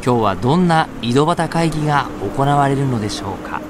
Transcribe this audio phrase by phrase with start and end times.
[0.00, 3.60] 今日はどんな井戸端会議が行われるのでしょうか？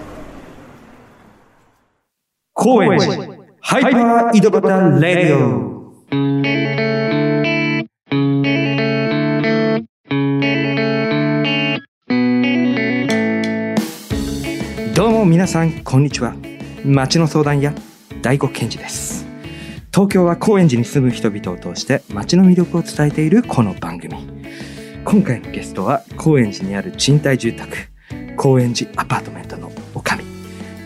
[2.53, 3.13] 高円寺
[3.61, 5.79] ハイパー井戸端レディオ。
[14.95, 16.35] どうも皆さんこんにちは。
[16.85, 17.75] 町の相談屋
[18.23, 19.27] 大黒賢治です。
[19.93, 24.38] 東京は高円寺に住む人々を通して町の魅力を伝えているこの番組
[25.11, 27.75] 今回のゲストは高円寺にある賃貸住宅
[28.37, 30.23] 高円寺アパートメントの女将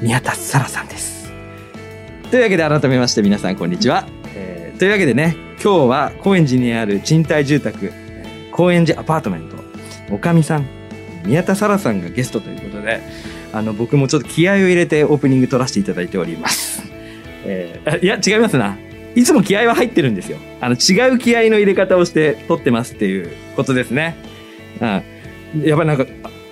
[0.00, 1.32] 宮田沙羅さんです。
[2.30, 4.06] というわけで改めまして皆さんこんにちは、
[4.36, 9.56] えーというわけでね今日は高円寺にある賃貸住宅えー高円寺アパートメント
[10.08, 10.68] 女将さん
[11.26, 13.00] 宮田沙羅さんがゲストということで
[13.52, 16.84] あの僕もちょっと気合を入れてオープニング撮らせていただいております、
[17.44, 18.78] えーあいや違いますな
[19.14, 20.38] いつも気合は入ってるんですよ。
[20.60, 24.16] あの違う気合の入れ方をして撮ってますっていうことですね。
[24.80, 25.62] うん。
[25.64, 26.06] やっぱりなんか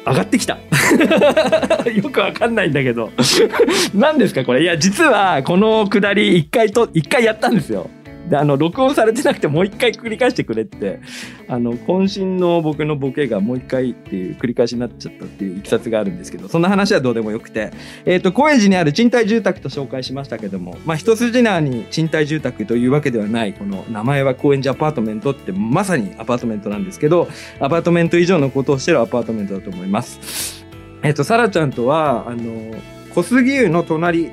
[0.06, 0.58] 上がってきた。
[1.91, 3.11] よくわかんないんだけど。
[3.94, 4.62] 何ですかこれ？
[4.62, 7.88] いや実はこのくだり一回と一回やったんですよ。
[8.31, 11.00] であの録音されてなくてもう一回繰り返してくれって
[11.48, 17.72] あの渾身の僕のボケがもう一回っていう繰り返しになっちゃったっていういきさつがあるんですけどそんな話はどうでもよくて、
[18.05, 27.28] えー、と高円寺にある賃貸住宅と紹介しましたけども、まあ、一筋縄に賃貸住宅というわけではないこの名前は高円寺アパートメントってまさにアパートメントなんですけど
[27.59, 30.65] アパートメント以上のことをしてるアパートメントだと思います。
[31.03, 32.75] えっ、と、サラちゃんとは、あの、
[33.15, 34.31] 小杉湯の隣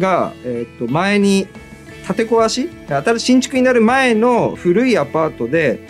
[0.00, 1.46] が、えっ、と、前に
[2.06, 2.68] 建て壊し？
[2.88, 5.80] 新新築になる前の古いアパートで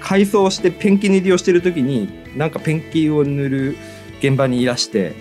[0.00, 3.76] 改装してペンキ塗りをしてる時になんかペンキを塗る
[4.20, 5.14] 現場にいらして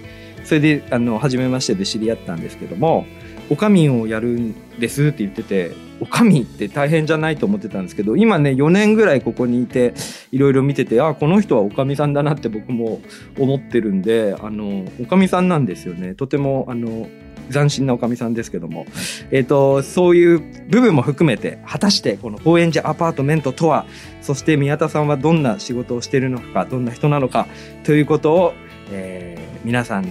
[0.44, 3.06] それであの初めましてで知り合ったんですけども
[3.50, 7.38] おかみをやるんですって言ってておかみって大変じゃない？
[7.38, 9.94] と思ってたんですけど今ね4年ぐらいここにいて
[10.32, 13.02] いろいろ見ててあこの人はおかみさんだなって僕も
[13.40, 16.14] 思ってるんであのおかみさんなんですよね。
[16.16, 17.08] とてもあの
[17.50, 18.86] 斬新なおかみさんですけども、
[19.32, 23.86] えっとそういう部分も含めて果たしてこの高円寺アパートメントとは
[24.22, 27.48] そして宮田さんはどんな仕事をしているのかどんな人なのか
[27.84, 28.54] ということを、
[28.92, 30.06] えー皆さん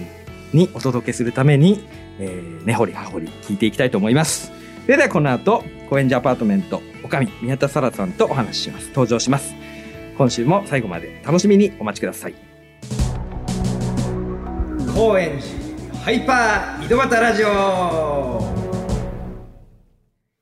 [0.51, 1.87] にお届けするために、
[2.19, 4.51] えー根掘り葉掘り聞いていきたいと思います。
[4.85, 8.89] それではこの後高円寺アパートメントおかみ宮田沙羅さんとお話しします。
[8.89, 9.55] 登場します。
[10.17, 12.35] 今週も最後まで楽しみにお待ちください。
[14.93, 15.64] 高円寺。
[16.05, 18.39] ハイパー井戸端ラジオ。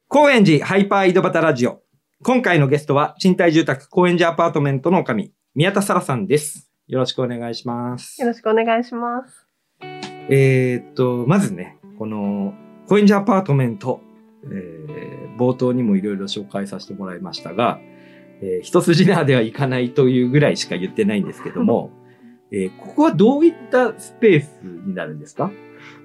[0.09, 1.81] 高円寺ハイパー井戸端ラジオ。
[2.21, 6.69] 今回のゲストは賃貸住宅高円寺アパートメントのおかみ宮田沙羅さんです。
[6.87, 8.19] よろしくお願いします。
[8.19, 9.47] よろしくお願いします。
[10.29, 12.53] えーっと、まずね、この、
[12.89, 14.01] コインジャアパートメント、
[14.43, 17.79] えー冒頭にもいろいろ紹介させてもらいましたが、
[18.41, 21.89] えー一筋縄ではいかないというぐらいしか言ってないんですけども、
[22.53, 25.51] えーここはどういったスペースになるんですか？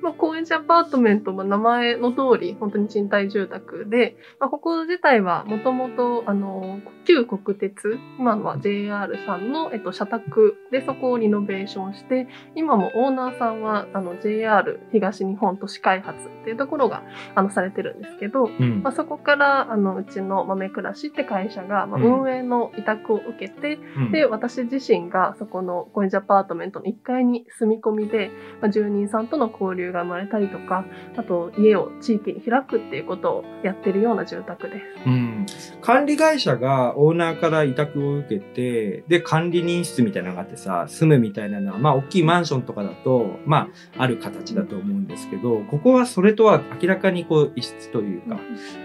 [0.03, 17.03] まあ、高円寺アパートメントも名前の通り、本当に賃貸住宅で、まあ、ここ自体はもともと、あの、旧国鉄、今のは JR さんの、えっと、社宅でそこをリノベーションして、今もオーナーさんは、あの、JR 東日本都市開発っていうところが、
[17.35, 18.83] あの、されてるんですけど、うん。
[18.83, 22.21] まあ、そこから、あの、うちの豆暮らしって会社が、まあ、うん。
[22.21, 24.13] 運営の委託を受けて、うん。
[24.13, 30.85] で、私自身がそこの高円寺アパートメントの1階に住み込みで、まあ、住人さんとの交流が生まれたりとか、
[31.17, 34.85] あと家を地域に開くっていうことをやってるような住宅です。
[35.07, 35.47] うん
[35.81, 48.39] 管理会社がオーナーから委託を受けて、で、管理人室みたいなのがあってさ、住むみたいなのは、まあ、大きいマンションとかだと、まあ、ある形だと思うんですけど、ここはそれとは明らかにこう、異質というか、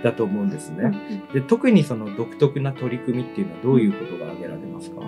[0.03, 0.91] だと思うんですね。
[1.33, 5.01] で、特にその独特な取り組みっていうのはどういうことが挙げられますか？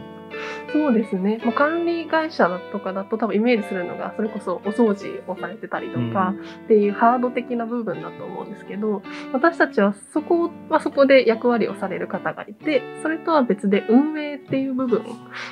[0.73, 1.39] そうですね。
[1.43, 6.33] まあ、管理会社とかだと多分イメージするのが、それこそお掃除をされてたりとか
[6.65, 9.01] っていうハード的な部分だと思うんですけど、
[9.31, 15.03] 私たちはそこはそこで役割をされる方がいて、それとは別で運営っていう部分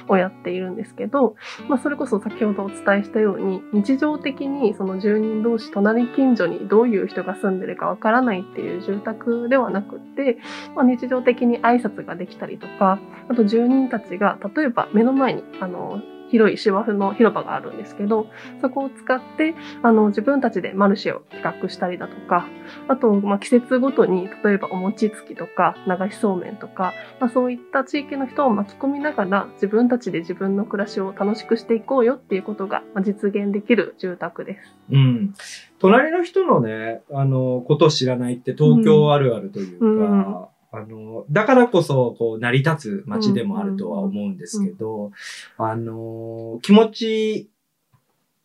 [0.08, 1.36] をやっているんですけど、
[1.70, 10.38] まあ、それこそ先ほどお伝えしたように、日常的にその住人同士、隣近所にどういう人が住んでるかわからないっていう住宅ではなくって、
[10.76, 13.00] まあ、日常的に挨拶ができたりとか、
[13.30, 14.63] あと住人たちが例えば
[14.94, 16.02] 目の前にあの
[16.34, 18.26] 広い芝生の広場があるんですけど、
[18.60, 22.48] そこを使って、あの、自分たちでマルシェを企画したりだとか、
[22.88, 34.76] あと、まあ、季節ごとに、例えばお餅つきとか、流しそうめんとか、まあ、そういった地域の人を巻き込みながら、自分たちで自分の暮らしを楽しくしていこうよっていうことがまあ実現できる住宅です。
[34.90, 35.34] うん。
[35.78, 45.12] 隣の人のね、あの、ことを知らないって東京あるあるというか、うんあの、だからこそ、こう、成り立つ街でもあるとは思うんですけど、
[45.58, 47.50] あの、気持ち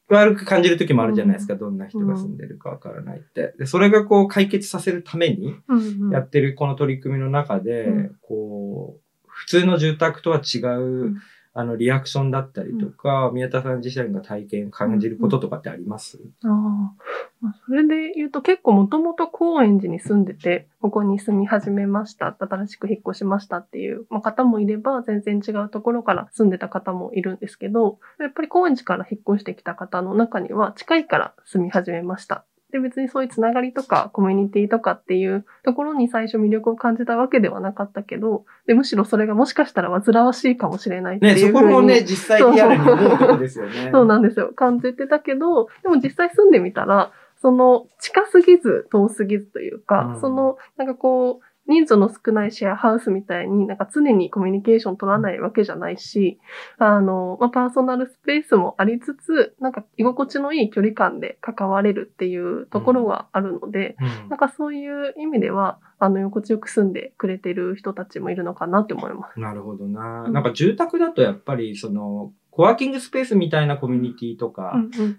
[0.09, 3.55] 悪く感じる時もあるじゃないですか、どんな人が住んでるかわからないって。
[3.59, 5.57] で、それがこう、解決させるために
[6.13, 8.17] やってるこの取り組みの中で、うん。
[8.21, 11.17] こう、普通の住宅とは違う、ん
[11.55, 16.51] あの、リアクションだったりとか、宮田さん自身が体験、感じることとかってあります、ああ
[17.41, 32.45] まあ、それで言うと結構もともと高円寺に住んでて、ここに住み始めました、新しく引っ越しましたっていう、まあ、方もいれば、全然違うところから住んでた方もいるんですけど、やっぱり高円寺から引っ越してきた方の中には、近いから住み始めました。
[32.73, 41.53] で、別にそういうつながりとか、コミュニティとかっていうところに最初魅力を感じたわけではなかったけど、で、むしろそれがもしかしたら煩わしいかもしれないっていうね。
[41.53, 43.89] そこもね、実際リアルに思うとこですよね。
[43.93, 44.53] そうなんですよ。
[44.55, 47.11] 感じてたけど、でも実際住んでみたら、
[47.41, 56.41] その近すぎず遠すぎずというか、うんそのなんかこう、人数の少ないシェアハウスみたいになんか常にコミュニケーション取らないわけじゃないし、
[56.79, 69.39] あの、まあ、パーソナルスペースもありつつ、なんか居心地のいい距離感で関われるっていうところがあるので、うんなんかそういう意味では、あの、居心地よく住んでくれてる人たちもいるのかなって思います。
[69.39, 70.25] なるほどな。
[70.27, 74.75] うんなんか住宅だとやっぱり、その、コワーキングスペースみたいなコミュニティとか、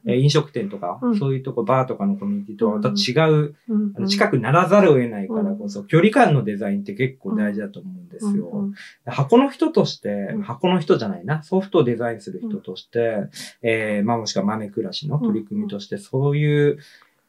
[0.06, 1.18] えー飲食店とか、うん。
[1.18, 3.94] そういうとこ、バーとかのコミュニティとはまた違う、うん。
[3.96, 8.70] あの近くならざるを得ないからこそ、距離感のデザインって結構大事だと思うんですよ。
[9.06, 10.42] 箱の人として、うん。
[10.42, 13.30] 箱の人じゃないな、ソフトをデザインする人として、
[13.62, 16.80] えーまあもしくは豆暮らしの取り組みとして、そういう、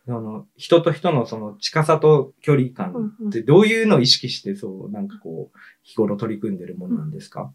[0.06, 7.52] その人と人のその近さと距離感ってどういうのを意識してそう、なんかこう、日頃取り組んでるものなんですか、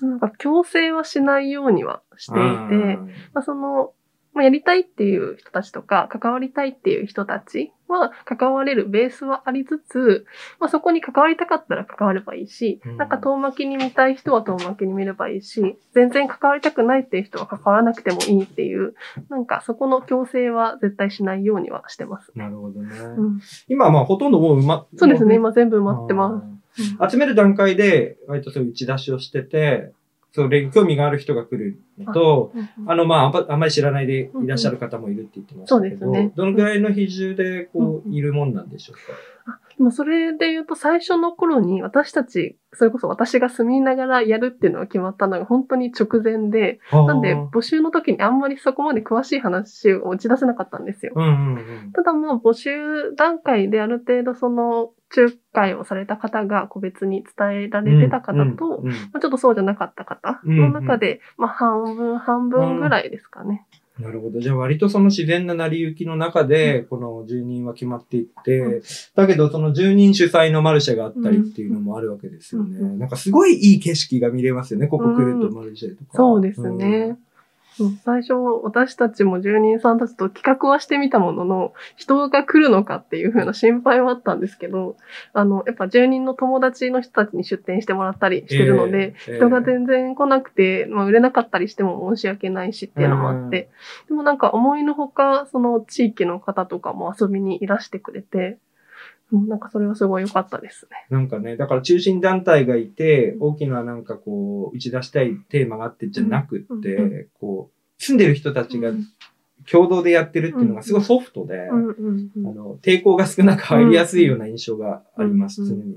[0.00, 3.92] なんか強制はしないようにはしていて、うんまあ、その、
[4.34, 10.26] まあ、やりたいっていう人たちとか、関わりたいっていう人たちは、関われるベースはありつつ、
[10.58, 18.94] まあ、そこに関わりたかったら関わればいいし、うんなんか遠巻きに見たい人は遠巻きに見ればいいし、全然関わりたくないっていう人は関わらなくてもいいっていう、
[19.28, 22.32] なんかそこの強制は絶対しないようにはしてます。
[22.34, 22.96] なるほどね。
[22.98, 26.61] うん、今はまあほとんどもう埋まそうですね、も今全部埋まってます。
[27.10, 29.92] 集める段階で、割とそういう打ち出しをしてて、
[30.32, 36.32] それに興味がある人が来るのと、うんあの、まあ、あんまり知らないでいらっしゃる方もいるって言ってましたけど、そうですね。
[36.34, 39.02] どのぐらいの比重で、こう、うんいるもんなんでしょうで
[39.78, 51.12] もそれで言うと最初の頃に私たち、それこそ私が住みながらやるっていうのが決まったのが本当に直前で、かなんで募集の時にあんまりそこまで詳しい話を打ち出せなかったんですよ。
[51.14, 51.92] うんうんうん。
[51.92, 63.66] ただまあ募集段階である程度その仲介をされた方が個別に伝えられてた方と、うんうんうんまあ、ちょっとそうじゃなかった方の中で、まあ半分半分ぐらいですかね。
[63.98, 64.40] なるほど。
[64.40, 68.82] じゃあ割とその自然な成り行きの中で、この住人は決まっていって、うん
[69.14, 72.78] だけどその住人主催のマルシェがあったりっていうのもあるわけですよね。
[72.78, 76.16] うんなんかすごいいい景色が見れますよね、ここ来るとマルシェとか。
[76.16, 77.18] そうですね。
[77.80, 77.96] うん。
[78.04, 84.96] 最初、私たちも住人さんたちと企画はしてみたものの、人が来るのかっていう風な心配はあったんですけど、
[85.32, 93.70] あの、やっぱ住人の友達の人たちに出店してもらったりしてるので、えー、人が全然来なくて、まあ、売れなかったりしても申し訳ないしっていうのもあって、
[94.08, 98.58] でもなんか思いのほか、その地域の方とかも遊びにいらしてくれて、うん
[99.32, 101.06] なんかそれはすごい良かったですね。
[101.10, 109.06] なんかね、だから中心団体がいて、大きななんかこう、打ち出したいテーマがあってじゃなくって、うんうこう、住んでる人たちがうん
[109.70, 115.94] 共同でやってるっていうのがすごいソフトで、うんうんうんあの、抵抗が少なく入りやすいような印象があります、常に。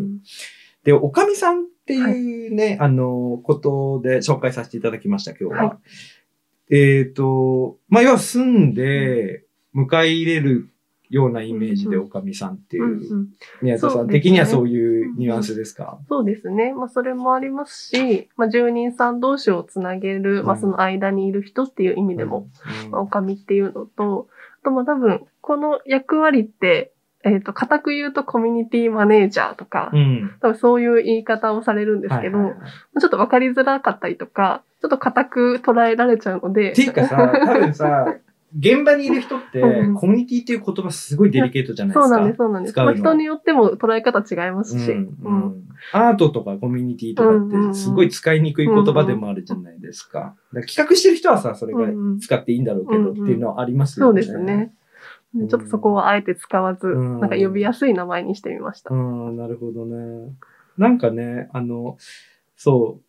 [0.84, 5.64] で、おかみさんっていうね、あの、ことで紹介させていただきました、今日は。
[5.64, 5.80] は
[6.70, 10.70] えっ、と、まあ、要は住んで、迎え入れる
[11.10, 13.28] ようなイメージでおかみさんっていう、
[13.62, 16.74] 宮田さん的にはそういうニュアンスですか、そうですね。
[16.74, 22.48] まあ、それもありますし、まあ、住人さん同士をつなげる、まあ、その間にいる人っていう意味でも、
[22.92, 24.28] まあ、おかみっていうのと、
[24.62, 26.92] あと、まあ、多分、この役割って、
[27.24, 30.32] えっ、と、固く言うとコミュニティマネージャーとか、うん。
[30.42, 32.38] 多分そういう言い方をされるんですけど、
[33.00, 38.16] ちょっとわかりづらかったりとか、ちょっと固く捉えられちゃうので、ていうかさ、多分さ、
[38.58, 42.08] 現場にいる人って、うんコミュニティっていう言葉すごいデリケートじゃないですか。
[42.08, 42.78] そうなんです、そうなんです。
[42.78, 44.92] まあ、人によっても捉え方違いますし。
[44.92, 50.20] うんうんアートとかコミュニティとかってすごい使いにくい言葉でもあるじゃないですか。
[50.20, 51.82] だから企画してる人はさ、それが
[52.20, 54.24] 使っていいんだろうけどっていうのはありますよね。
[54.24, 54.74] そうですね。
[55.36, 58.94] でちょっとそこはあえて使わず、うんなんか呼びやすい名前にしてみました。
[58.94, 60.34] うん、なるほどね。
[60.78, 61.98] なんかね、あの、
[62.56, 63.04] そう、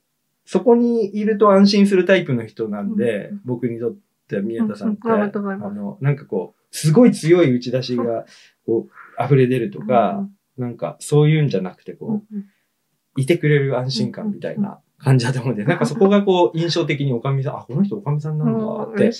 [0.44, 8.26] そこにいると安心するタイプの人なんで、うん僕にとっては宮田さんって、あの、なんかこう、すごい強い打ち出しが、
[8.66, 8.88] こ
[9.20, 10.28] う、溢れ出るとか、
[10.58, 19.12] なんかそういうんじゃなくて、こう、いてくれる安心感みたいな感じだと思うんで、なんかそこがこう、印象的におかみさん、あ、この人おかみさんなんだうんって。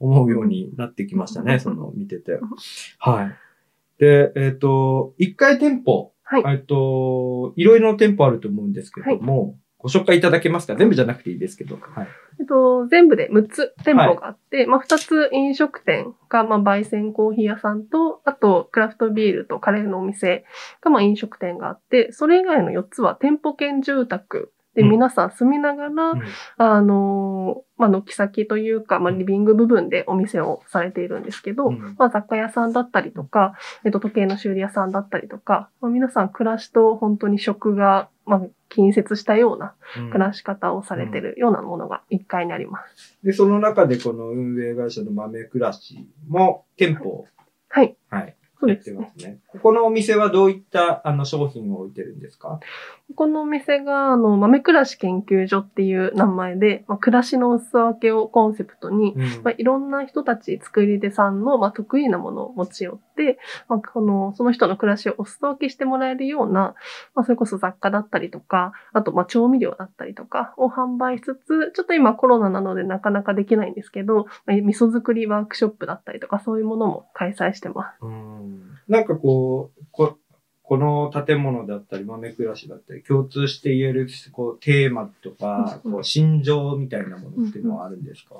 [0.00, 2.40] 思うようになってきましたね、うんその、見てて。
[2.98, 3.36] はい。
[3.98, 10.76] で、えっ、と、一回店舗、はいえっと、いろいろな店舗あると思うんですけども、ご紹介いただけますか？
[10.76, 11.76] 全部じゃなくていいですけど。
[11.80, 12.08] はい。
[12.40, 20.44] えっと、全部で6つ店舗があって、まあ2つ飲食店が、まあ焙煎コーヒー屋さんと、あとクラフトビールとカレーのお店
[20.80, 24.90] が、まあ飲食店があって、それ以外の4つは店舗兼住宅でうん。
[24.90, 26.22] 皆さん住みながら、うん。
[26.56, 31.96] あのーまあ軒先というか、まあリビング部分でお店をされているんですけど、うん。
[31.98, 39.74] まあ、雑貨屋さんだったりとか、えっと、時計の修理屋さんだったりとか、まあ、皆さん暮らしと本当に食が、まあ、近接したような
[40.12, 43.18] 暮らし方をされてるようなものが1階にあります。
[43.24, 47.26] で、その中でこの運営会社の豆暮らしも店舗、
[47.68, 47.96] はい。
[48.10, 48.36] はい。
[48.68, 49.08] やってま。
[49.16, 49.38] すね。
[49.48, 52.60] ここのお店はどういったあの商品を置いてるんですか？
[53.16, 63.38] このお店が、あの、豆暮らし研究所っていう名前で、まあ、暮らしのお裾分けをコンセプトに、うんまあ、いろんな人たち、作り手さんの、まあ、得意なものを持ち寄って、
[63.68, 66.74] まあ、この、その人の暮らしをお裾分けしてもらえるような、
[67.16, 77.98] まあ、それこそ雑貨だったりとか、あと、まあ、調味料だったりとかを販売しつつ、ちょっと今コロナなのでなかなかできないんですけど、まあ味噌作りワークショップだったりとか、そういうものも開催してます。
[78.02, 78.49] うん
[78.88, 80.18] なんかこう、こ
[80.70, 88.36] この建物だったり、豆暮らしだったり、共通して言えるこうテーマとか、うんこう心情みたいなものっていうのはあるんですか、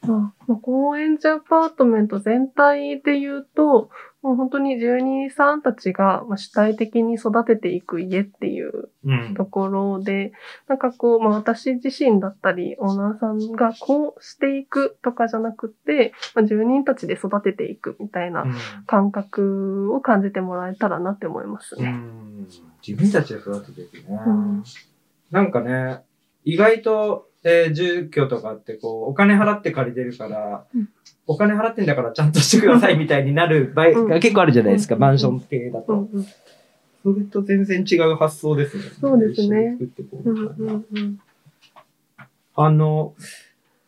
[0.00, 3.90] まあ、まあ、高円寺アパートメント全体で言うと、
[4.26, 9.34] もう本当に住人さんたちがまあ主体的に育てていく家っていううん。
[9.36, 10.32] ところで、
[10.66, 18.44] なんかこう、まあ私自身だったり、オーナーさんがこうしていくとかじゃなくて、まあ、住人たちで育てていくみたいな
[18.86, 21.90] 感覚を感じてもらえたらなって思いますうね。
[21.90, 22.48] ん。
[22.84, 24.18] 自分たちで育てていくね。
[24.26, 24.64] うん。
[25.30, 26.00] なんかね、
[26.44, 30.88] 意外と、えー住居とかってこう、お金払って借りてるから、うん
[31.26, 35.00] お金払ってんだからちゃんとしてくださいみたいになる 場合が結構あるじゃないですか、うん。
[35.00, 36.08] マンション系だと。
[37.02, 38.82] それと全然違う発想ですね。
[39.00, 39.72] そうですね。
[39.78, 41.18] 作ってこう。
[42.56, 43.14] あの、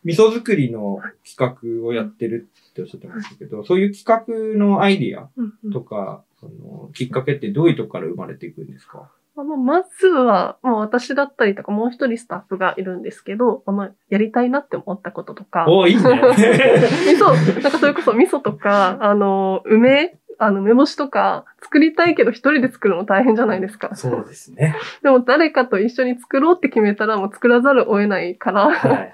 [0.04, 5.28] 味噌作りの企画をやってるっておっしゃってましたけど、そういう企画のアイディア
[5.72, 8.98] とか、そのきっかけってどういうとこから生まれていくんですか？
[8.98, 9.10] ま
[9.42, 16.02] あまあまずは、まあ私だったりとかもう一人スタッフがいるんですけど、まあまあやりたいなって思ったこととか、おーいいね。
[16.02, 23.94] 味噌、なんかそれこそ味噌とか、あの、梅、あの、梅干しとか作りたいけど一人で作るの大変じゃないですか。
[23.96, 24.76] そうですね。
[25.02, 29.12] でも誰かと一緒に作ろうって決めたらもう作らざるを得ないから、はいはい。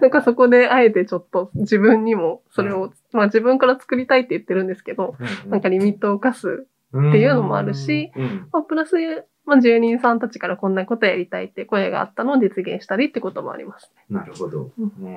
[0.00, 5.14] なんかそこであえてちょっと自分にもそれを、まあ自分から作りたいって言ってるんですけど、
[5.46, 6.66] なんかリミットを課す。
[6.94, 8.96] っていうのもあるし、うんまあプラス、
[9.44, 14.04] まあ住人さんたちからこんなことやりたいって声があったのを実現したりってこともありますね。
[14.08, 14.70] なるほど。
[14.78, 15.12] ううん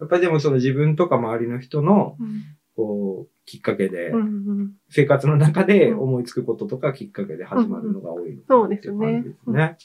[0.00, 2.42] やっぱりでもその自分とか周りの人の、うん
[2.76, 9.76] こう、きっかけでう、ん生活の中で思いつくこととかきっかけで始まるのが多いのかなそうですねう感じですね。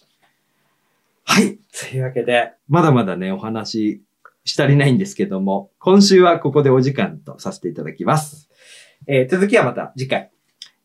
[1.24, 1.57] はい。
[1.89, 4.01] というわけで、まだまだね、お話
[4.43, 8.50] し足りないんですけども、今週はここでお時間とさせていただきます。
[9.07, 10.29] えー続きはまた次回。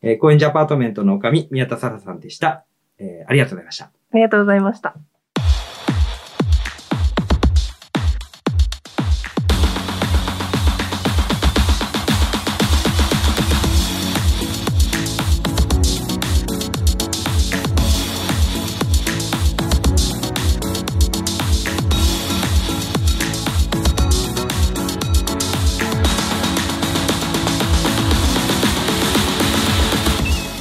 [0.01, 2.65] えー、高円寺アパートメントのおかみ、宮田沙羅さんでした。
[2.99, 3.85] えーありがとうございました。
[3.85, 4.95] ありがとうございました。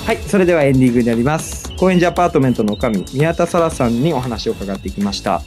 [0.06, 1.65] はい、それではエンディングになります。
[1.76, 5.42] 高円寺アパートメントのおかみ、宮田沙羅さんにお話を伺ってきました。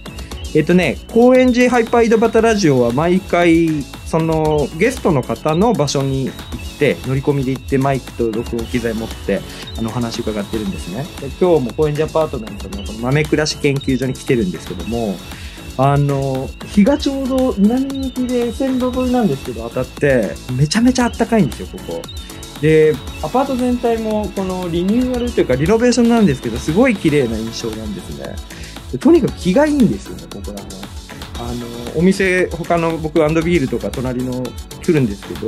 [0.55, 6.33] えっとね、高円寺ハイパー井戸端ラジオは毎回、そのゲストの方の場所に行っ
[6.79, 9.41] て、乗り込みで行ってマイクと録音機材持って、
[9.77, 11.05] あのお話を伺ってるんですね。
[11.19, 15.15] で今日も高円寺アパートメントのこの豆暮らし研究所に来てるんですけども、
[15.77, 22.01] あの、日がちょうど南向きで線路沿いなんですけど当たって、めちゃめちゃ暖かいんですよ、ここ。
[22.61, 28.35] で、アパート全体もこのリニューアルというかリノベーションなんですけど、すごい綺麗な印象なんですね。
[28.91, 30.89] でとにかく気がいいんですよね、ここら辺。
[31.39, 34.43] あの、お店、他の僕、アンドビールとか隣の
[34.83, 35.47] 来るんですけど、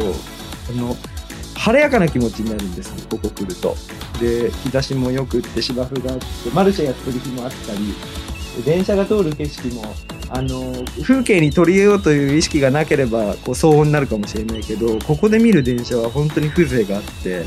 [0.70, 0.96] あの、
[1.56, 3.76] 晴れやかな気持ちになるんですよ、ここ来ると。
[4.20, 7.94] で、日差しも良くって芝生があって、マルシェやってる日もあったり、
[8.64, 9.94] 電車が通る景色も、
[10.34, 10.74] あの、
[11.04, 17.44] 風景に取り入れようという意識がなければ、こう、騒音になるかもしれないけど、ここで見る電車は本当に風情があって、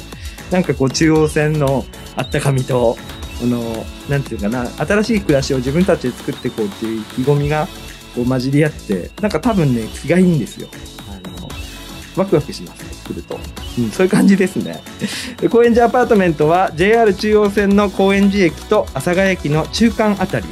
[0.50, 2.98] なんかこう、中央線のあったかみと、
[3.42, 7.66] あの、なんていうかな、新しい暮らしを自分たちで作っていこうっていう意気込みが、
[8.14, 10.68] こう、混じり合って、なんか多分ね、気がいいんですよ。
[11.08, 11.48] あの、
[12.16, 13.40] ワクワクします、来ると。
[13.78, 14.82] うん、そういう感じですね。
[15.50, 20.46] 高円寺アパートメントは JR 中央線の高円寺駅と阿佐ヶ谷駅の中間あたり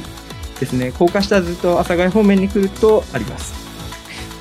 [0.59, 0.93] ですね。
[0.97, 3.53] 高架下ずっと阿佐ヶ谷方面に来るとあります。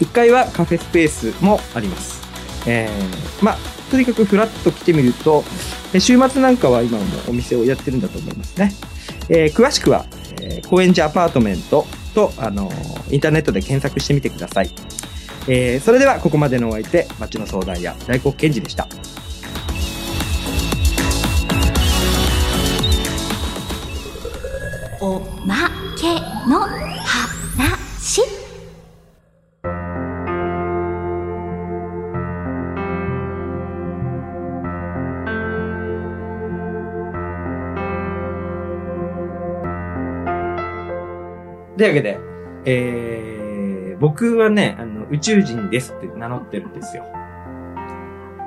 [0.00, 2.22] 1階はカフェスペースもあります。
[2.66, 3.58] えー、まあ、
[3.90, 5.44] とにかくフラッと来てみると、
[5.98, 8.72] 週末なんかは今もお店をやってるんだと思いますね。
[9.28, 10.06] えー詳しくは、
[10.40, 14.70] えー高円寺アパートメントと、あのーインターネットで検索してみてください。
[15.48, 18.88] えーそれではここまでのお相手、町の相談屋、大黒賢治でした。
[25.00, 25.68] おま
[41.76, 42.18] というわけで、
[42.64, 47.04] えー、僕はね、あの、宇宙人ですって名乗ってるんですよ。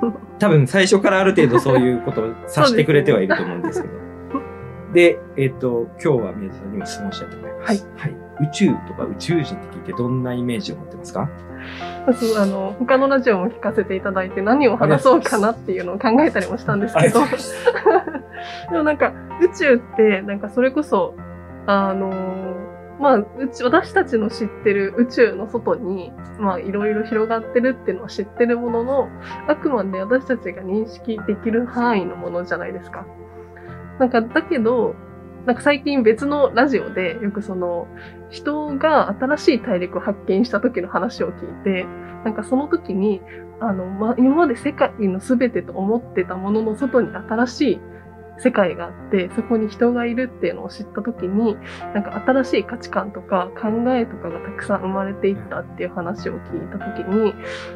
[0.38, 3.94] 多分最初からある程度そういうことを察してくれてはいると思うんですけど。
[4.92, 7.86] で、えっ、と、今日は宮田さんにも質問したいと思います。
[7.96, 8.10] はい。
[8.10, 8.16] はい。
[8.40, 11.28] 宇宙とか宇宙人って聞いてどんなイメージを持ってますか？
[12.06, 17.20] まず、あの、他のラジオも聞かせていただいて何を話そうかなっていうのを考えたりもしたんですけど、
[18.70, 21.14] でもなんか、宇宙って、なんかそれこそ、
[21.66, 22.12] あの
[22.98, 29.08] まあ、うち、私たちの知ってる宇宙の外に、まあ、いろいろ広がってるっていうのは知ってるものの、
[29.48, 33.06] あくまで私たちが認識できる範囲のものじゃないですか。
[33.98, 34.94] なんか、だけど、
[35.44, 37.86] なんか最近別のラジオでよくその、
[38.30, 41.84] 人が新しい大陸を発見した時の話を聞いて、
[42.24, 43.20] なんかその時に、
[43.60, 47.80] あの、まあ、今まで世界の全てと思ってたものの外に新しい
[48.38, 51.56] 世界があって、そこに人がいるっていうのを知った時に、
[51.94, 57.32] なんか新しい価値観とか考えとかがたくさん生まれていったっていう話を聞いた時に、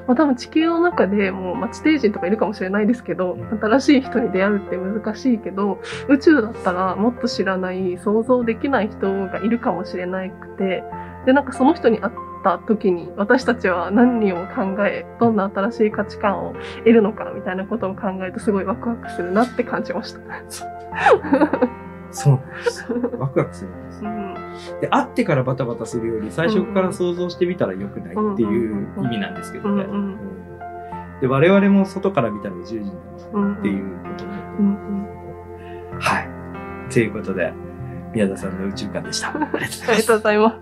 [0.06, 10.84] まあ多分地球の中でもう、まあ、地底人とかいるかもしれないですけど、新しい人に出会うって難しいけど、宇宙だったらもっと知らない、想像できない人がいるかもしれなくて、
[11.26, 20.20] で、なんかその人に会ってた時に私たちは何を考え、どんな新しい価値観を得るのかみたいなことを考えるとすごいワクワクするなって感じました。
[22.12, 22.92] そうなんです。
[23.18, 24.08] ワクワクするんですう。
[24.08, 24.34] ん、
[24.80, 29.84] で、会ってからバタバタするより、最初から想像してみたら良くないっていう意味なんですけどね。
[29.84, 30.40] うんうんうん
[31.20, 36.92] で、我々も外から見たら宇宙人だなっていうことを思ってはい。
[36.92, 37.52] ということで、
[38.14, 39.28] 宮田さんの宇宙観でした。
[39.36, 40.56] ありがとうございます。